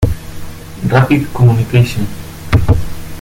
[0.89, 2.07] Rapid Communication.